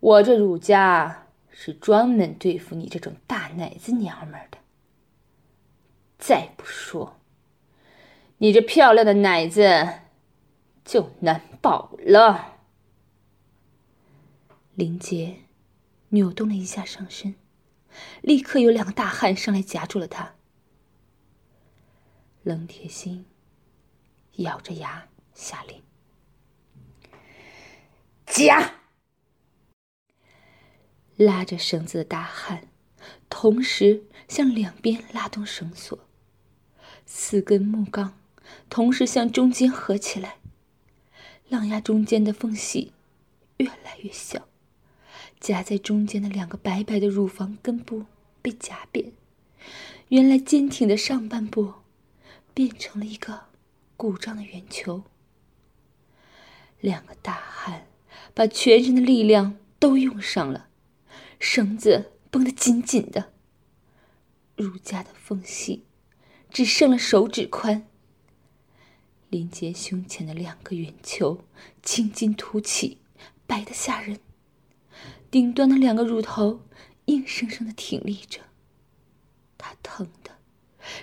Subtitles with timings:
[0.00, 4.58] 我这儒家是专门对付你这种大奶子娘们的。
[6.18, 7.20] 再不说，
[8.38, 10.00] 你这漂亮的奶子
[10.84, 12.58] 就难保了。
[14.74, 15.38] 林杰
[16.10, 17.34] 扭动了一下上身，
[18.22, 20.34] 立刻有两个大汉上来夹住了他。
[22.44, 23.26] 冷铁心
[24.34, 25.82] 咬着牙下令
[28.26, 28.74] ：“夹！”
[31.18, 32.68] 拉着绳子的大汉
[33.28, 35.98] 同时向两边拉动绳索，
[37.04, 38.16] 四根木杠
[38.70, 40.36] 同时向中间合起来，
[41.48, 42.92] 浪牙中间的缝隙
[43.56, 44.46] 越来越小。
[45.40, 48.06] 夹在中间的两个白白的乳房根部
[48.40, 49.12] 被夹扁，
[50.08, 51.74] 原来坚挺的上半部
[52.54, 53.46] 变成了一个
[53.96, 55.02] 鼓胀的圆球。
[56.80, 57.86] 两个大汉
[58.34, 60.67] 把全身的力量都用上了，
[61.38, 63.32] 绳子绷得紧紧的，
[64.56, 65.84] 乳夹的缝隙
[66.50, 67.86] 只剩了手指宽。
[69.30, 71.44] 林杰胸前的两个圆球
[71.82, 72.98] 青筋凸起，
[73.46, 74.18] 白得吓人。
[75.30, 76.62] 顶端的两个乳头
[77.04, 78.40] 硬生生的挺立着，
[79.58, 80.38] 他疼的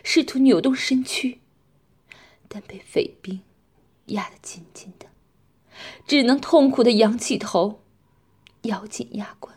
[0.03, 1.39] 试图扭动身躯，
[2.47, 3.41] 但被匪兵
[4.07, 5.07] 压得紧紧的，
[6.07, 7.83] 只能痛苦的仰起头，
[8.63, 9.55] 咬紧牙关，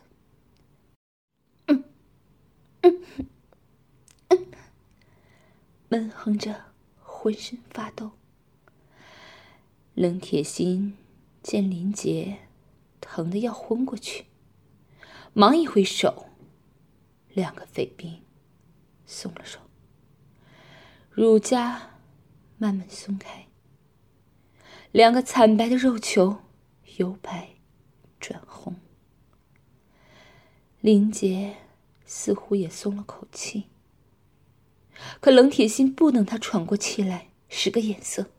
[2.83, 3.03] 嗯
[4.29, 4.47] 嗯，
[5.89, 6.65] 闷哼着，
[7.03, 8.13] 浑身发抖。
[9.95, 10.97] 冷铁心
[11.43, 12.39] 见林杰
[13.01, 14.27] 疼得要昏过去。
[15.35, 16.27] 忙一挥手，
[17.33, 18.23] 两个匪兵
[19.07, 19.61] 松了手，
[21.11, 21.91] 乳夹
[22.57, 23.47] 慢慢松开，
[24.91, 26.39] 两个惨白的肉球
[26.97, 27.51] 由白
[28.19, 28.75] 转红。
[30.81, 31.57] 林杰
[32.09, 33.65] 似乎也松了口气，
[35.21, 38.31] 可冷铁心不等他喘过气来，使个眼色，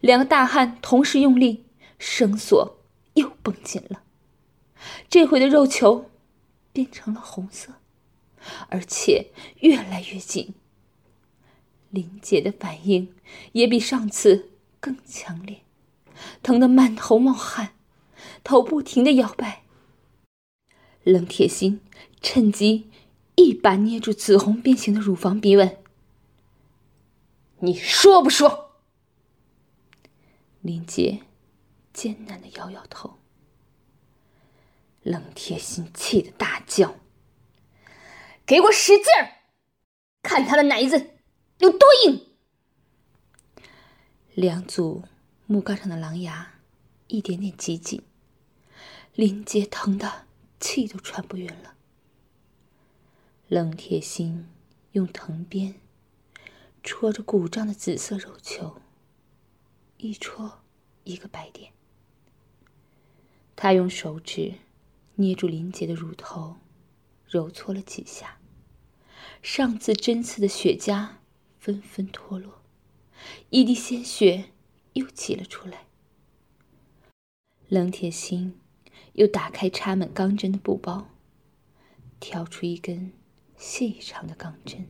[0.00, 1.66] 两个大汉同时用力，
[1.98, 2.78] 绳索
[3.12, 4.02] 又绷紧了。
[5.10, 6.10] 这回的肉球
[6.72, 7.74] 变成了红色，
[8.70, 9.30] 而且
[9.60, 10.54] 越来越紧。
[11.90, 13.14] 林姐的反应
[13.52, 14.48] 也比上次
[14.80, 15.60] 更强烈，
[16.42, 17.74] 疼得满头冒汗，
[18.42, 19.62] 头不停的摇摆。
[21.04, 21.80] 冷铁心
[22.22, 22.90] 趁机
[23.34, 25.78] 一把捏住紫红变形的乳房，逼问
[27.60, 28.80] ：“你说不说？”
[30.62, 31.22] 林杰
[31.92, 33.18] 艰难的摇摇头。
[35.02, 36.94] 冷铁心气得大叫
[38.46, 39.42] ：“给我使劲儿，
[40.22, 41.10] 看他的奶子
[41.58, 42.28] 有多硬！”
[44.34, 45.02] 两组
[45.46, 46.54] 木杠上的狼牙
[47.08, 48.00] 一点点挤紧，
[49.14, 50.26] 林杰疼的
[50.60, 51.74] 气都喘不匀了。
[53.52, 54.48] 冷铁心
[54.92, 55.74] 用藤鞭
[56.82, 58.80] 戳着鼓胀的紫色肉球，
[59.98, 60.62] 一戳
[61.04, 61.70] 一个白点。
[63.54, 64.54] 他用手指。
[65.16, 66.56] 捏住林杰的乳头，
[67.26, 68.38] 揉搓了几下，
[69.42, 71.16] 上次针刺的血痂
[71.58, 72.62] 纷纷脱落，
[73.50, 74.46] 一滴鲜血
[74.94, 75.88] 又挤了出来。
[77.68, 78.58] 冷铁心
[79.12, 81.08] 又打开插满钢针的布包，
[82.18, 83.12] 挑出一根
[83.62, 84.88] 细长的钢针，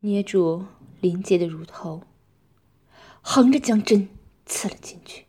[0.00, 0.66] 捏住
[1.00, 2.02] 林杰的乳头，
[3.22, 4.10] 横着将针
[4.44, 5.24] 刺了进去，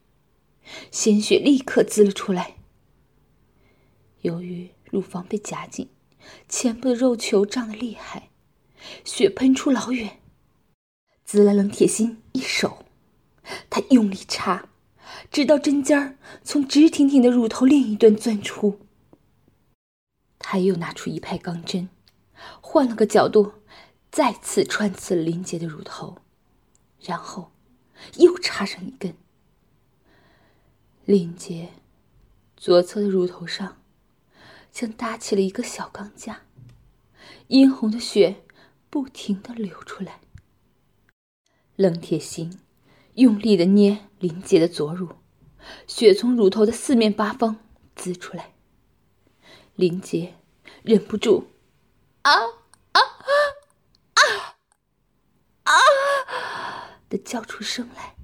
[0.92, 2.58] 鲜血立刻滋了出来。
[4.20, 5.90] 由于乳房被夹紧，
[6.50, 8.32] 前部的肉球胀得厉害，
[9.06, 10.20] 血喷出老远，
[11.24, 12.84] 滋了冷铁心一手。
[13.70, 14.68] 他用力插，
[15.32, 18.82] 直到针尖儿从直挺挺的乳头另一端钻出。
[20.38, 21.88] 他又拿出一排钢针，
[22.62, 23.53] 换了个角度，
[24.12, 26.18] 再次穿刺林杰的乳头，
[27.02, 27.52] 然后
[28.18, 29.16] 又插上一根。
[31.06, 31.70] 林杰
[32.56, 33.78] 左侧的乳头上。
[34.69, 36.42] 像搭起了一个小钢架，
[37.48, 38.44] 殷红的血
[38.92, 40.19] 不停的流出来。
[41.75, 42.60] 冷铁心
[43.16, 45.10] 用力的捏林杰的左乳，
[45.88, 47.57] 血从乳头的四面八方
[47.95, 48.54] 滋出来。
[49.74, 50.36] 林杰
[50.84, 51.48] 忍不住，
[52.31, 52.44] 啊
[52.91, 53.01] 啊
[54.13, 54.21] 啊
[55.63, 55.71] 啊
[57.07, 58.15] 的叫出声来。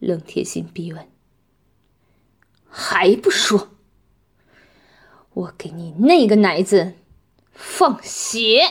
[0.00, 1.08] 冷铁心逼问
[2.68, 3.70] ：“还不说？”
[5.34, 6.94] 我给你那个奶子
[7.52, 8.62] 放血。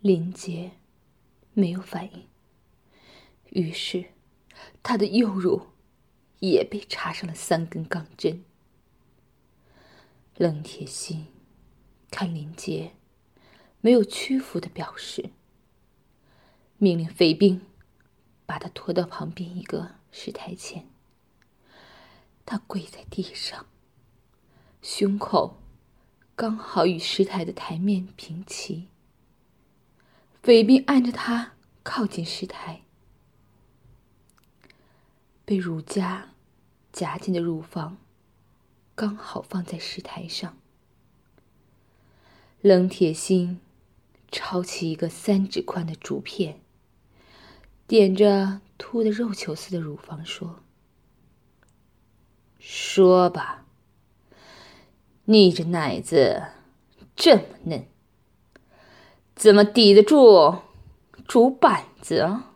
[0.00, 0.72] 林杰
[1.54, 2.28] 没有反应，
[3.50, 4.06] 于是
[4.82, 5.68] 他的右乳
[6.38, 8.44] 也被插上了三根钢针。
[10.36, 11.26] 冷铁心
[12.22, 12.92] 看林杰
[13.80, 15.30] 没有屈服的表示，
[16.78, 17.66] 命令匪兵
[18.46, 20.88] 把他拖到旁边一个石台前。
[22.46, 23.66] 他跪在地上，
[24.80, 25.60] 胸口
[26.36, 28.86] 刚好与石台的台面平齐。
[30.44, 32.82] 匪兵按着他靠近石台，
[35.44, 36.28] 被乳夹
[36.92, 37.98] 夹紧的乳房
[38.94, 40.56] 刚好放在石台上。
[42.62, 43.60] 冷铁心
[44.30, 46.60] 抄起一个三指宽的竹片，
[47.88, 50.60] 点着凸的肉球似的乳房说
[52.60, 53.66] ：“说吧，
[55.24, 56.40] 你这奶子
[57.16, 57.88] 这么嫩，
[59.34, 60.58] 怎么抵得住
[61.26, 62.54] 竹板子啊？”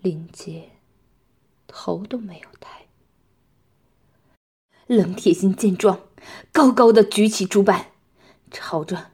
[0.00, 0.70] 林杰
[1.66, 2.86] 头都没有抬。
[4.86, 5.98] 冷铁心见状。
[6.52, 7.92] 高高的举起竹板，
[8.50, 9.10] 朝着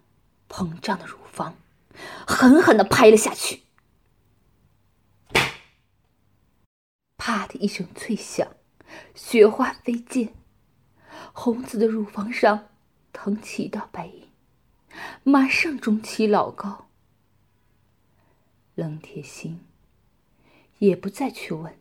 [0.48, 1.56] 膨胀的乳房
[2.26, 3.62] 狠狠的拍了下去。
[7.16, 8.48] 啪的一声脆响，
[9.14, 10.34] 雪花飞溅，
[11.32, 12.68] 红紫的乳房上
[13.12, 14.28] 腾起一道白印，
[15.22, 16.88] 马上肿起老高。
[18.74, 19.66] 冷铁心
[20.78, 21.78] 也不再去问，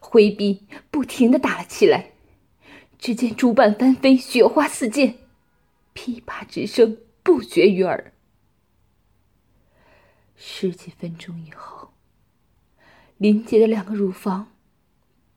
[0.00, 2.12] 挥臂不停的打了起来。
[3.00, 5.16] 只见竹板翻飞，雪花四溅，
[5.94, 8.12] 噼啪之声不绝于耳。
[10.36, 11.94] 十几分钟以后，
[13.16, 14.52] 林杰的两个乳房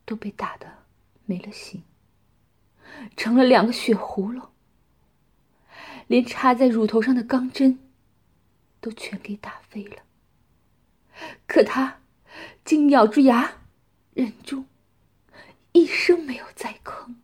[0.04, 0.68] 都被打得
[1.26, 1.84] 没了形，
[3.16, 4.50] 成了两个血葫芦，
[6.08, 7.80] 连插在乳头上的钢针
[8.82, 10.04] 都全给打飞了。
[11.48, 12.02] 可他
[12.66, 13.62] 竟咬住牙，
[14.14, 14.66] 忍住，
[15.72, 17.16] 一声没有再吭。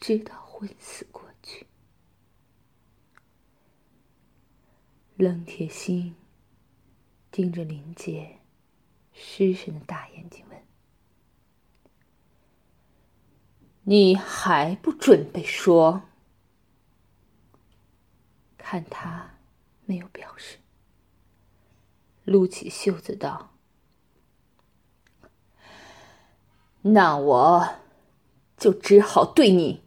[0.00, 1.66] 直到昏死过去，
[5.16, 6.16] 冷铁心
[7.30, 8.38] 盯着林杰
[9.12, 10.58] 失神的大眼睛问
[13.84, 16.04] ：“你还不准备说？”
[18.56, 19.34] 看他
[19.84, 20.58] 没有表示，
[22.24, 23.52] 撸起袖子道
[26.80, 27.74] ：“那我
[28.56, 29.82] 就只好对你。”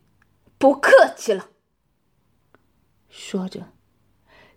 [0.63, 1.49] 不客气了。
[3.09, 3.73] 说着，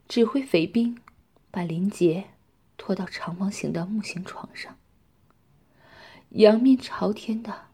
[0.07, 1.03] 指挥匪兵
[1.51, 2.31] 把林杰
[2.77, 4.79] 拖到长方形的木形床上，
[6.29, 7.71] 仰面朝天的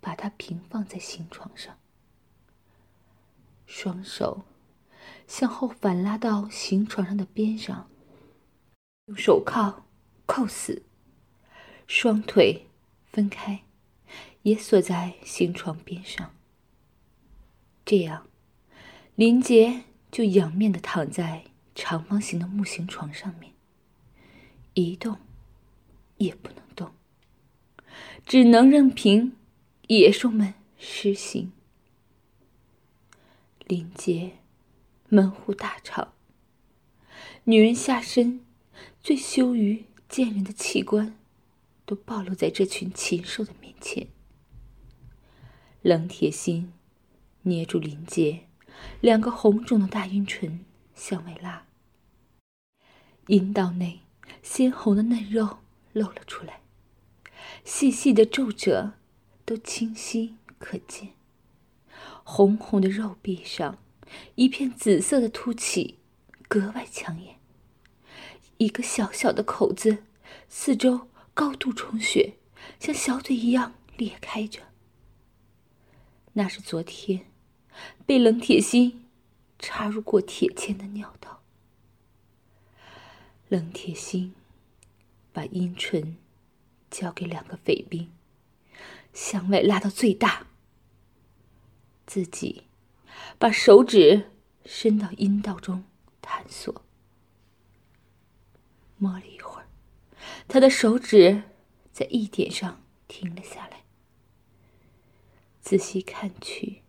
[0.00, 1.78] 把他平放在刑床上，
[3.66, 4.44] 双手
[5.28, 7.88] 向后反拉到刑床上的边上，
[9.04, 9.86] 用手铐
[10.26, 10.82] 扣死，
[11.86, 12.66] 双腿
[13.04, 13.62] 分开，
[14.42, 16.32] 也锁在刑床边上。
[17.86, 18.26] 这样，
[19.14, 23.52] 林杰就仰面的躺在长方形的木型床上面，
[24.74, 25.18] 一动
[26.16, 26.90] 也不能动，
[28.26, 29.36] 只能任凭
[29.86, 31.52] 野兽们施行。
[33.68, 34.38] 林杰
[35.08, 36.12] 门户大敞，
[37.44, 38.44] 女人下身
[39.00, 41.16] 最羞于见人的器官，
[41.84, 44.08] 都暴露在这群禽兽的面前。
[45.82, 46.72] 冷铁心。
[47.46, 48.48] 捏住林杰
[49.00, 50.64] 两个红肿的大阴唇
[50.96, 51.66] 向外拉，
[53.28, 54.00] 阴道内
[54.42, 55.58] 鲜红的嫩肉
[55.92, 56.60] 露了出来，
[57.64, 58.94] 细细的皱褶
[59.44, 61.10] 都清晰可见。
[62.24, 63.78] 红红的肉壁上
[64.34, 65.98] 一片紫色的凸起，
[66.48, 67.36] 格外抢眼。
[68.58, 69.98] 一个小小的口子，
[70.48, 72.34] 四周高度充血，
[72.80, 74.62] 像小嘴一样裂开着。
[76.32, 77.26] 那是昨天。
[78.04, 79.06] 被冷铁心
[79.58, 81.42] 插入过铁签的尿道，
[83.48, 84.34] 冷铁心
[85.32, 86.16] 把阴唇
[86.90, 88.12] 交给两个匪兵，
[89.12, 90.46] 向外拉到最大，
[92.06, 92.64] 自己
[93.38, 94.30] 把手指
[94.64, 95.84] 伸到阴道中
[96.20, 96.82] 探索，
[98.98, 99.66] 摸了一会儿，
[100.48, 101.42] 他的手指
[101.92, 103.84] 在一点上停了下来，
[105.60, 106.82] 仔细看去。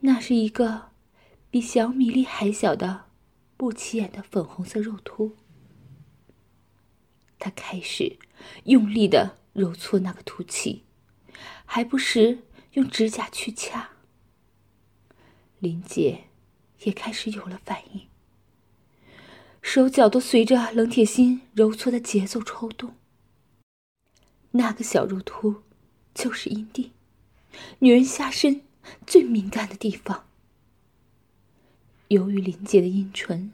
[0.00, 0.92] 那是一个
[1.50, 3.06] 比小米粒还小的、
[3.56, 5.36] 不起眼的粉红色肉凸。
[7.38, 8.18] 他开始
[8.64, 10.84] 用力的揉搓那个凸起，
[11.64, 13.90] 还不时用指甲去掐。
[15.58, 16.24] 林杰
[16.84, 18.08] 也开始有了反应，
[19.60, 22.94] 手脚都随着冷铁心揉搓的节奏抽动。
[24.52, 25.62] 那个小肉凸
[26.14, 26.92] 就是阴蒂，
[27.80, 28.62] 女人下身。
[29.06, 30.26] 最敏感的地方。
[32.08, 33.52] 由于林姐的阴唇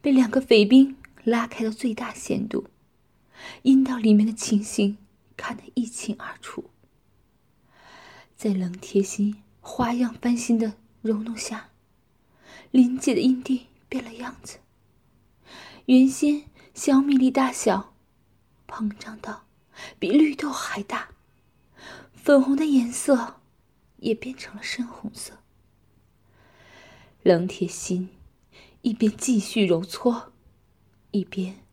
[0.00, 2.66] 被两个匪兵拉开到最大限度，
[3.62, 4.98] 阴道里面的情形
[5.36, 6.70] 看得一清二楚。
[8.36, 11.70] 在冷贴心、花样翻新的揉弄下，
[12.70, 14.58] 林姐的阴蒂变了样子。
[15.86, 17.94] 原先小米粒大小，
[18.66, 19.46] 膨胀到
[19.98, 21.08] 比绿豆还大，
[22.12, 23.40] 粉红的颜色
[24.04, 25.38] 也变成了深红色。
[27.22, 28.10] 冷铁心
[28.82, 30.30] 一边继续揉搓，
[31.10, 31.64] 一边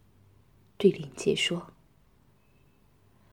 [0.77, 1.73] 对林杰说：“